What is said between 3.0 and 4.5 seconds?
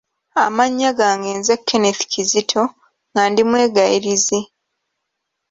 nga ndi Mwegayirizi